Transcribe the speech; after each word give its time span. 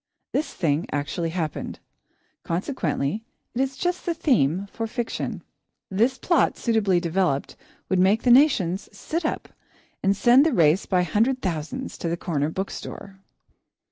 This 0.33 0.51
thing 0.51 0.87
actually 0.91 1.29
happened; 1.29 1.77
consequently 2.41 3.23
it 3.53 3.61
is 3.61 3.77
just 3.77 4.03
the 4.03 4.15
theme 4.15 4.65
for 4.71 4.87
fiction. 4.87 5.43
This 5.91 6.17
plot, 6.17 6.57
suitably 6.57 6.99
developed, 6.99 7.55
would 7.87 7.99
make 7.99 8.23
the 8.23 8.31
nations 8.31 8.89
sit 8.91 9.23
up, 9.25 9.49
and 10.01 10.17
send 10.17 10.43
the 10.43 10.53
race 10.53 10.87
by 10.87 11.03
hundred 11.03 11.43
thousands 11.43 11.99
to 11.99 12.09
the 12.09 12.17
corner 12.17 12.49
bookstore. 12.49 13.19